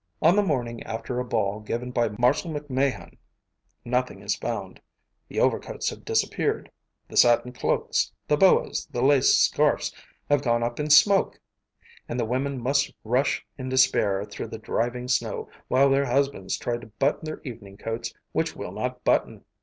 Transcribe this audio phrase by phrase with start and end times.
[0.19, 3.19] On the morning after a ball given by Marshal MacMahon
[3.85, 4.81] nothing is found:
[5.27, 6.71] the overcoats have disappeared;
[7.07, 9.93] the satin cloaks, the boas, the lace scarfs
[10.27, 11.39] have gone up in smoke;
[12.09, 16.77] and the women must rush in despair through the driving snow while their husbands try
[16.77, 19.45] to button their evening coats, which will not button!